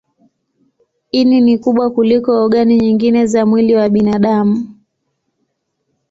[1.11, 4.69] Ini ni kubwa kuliko ogani nyingine za mwili wa binadamu.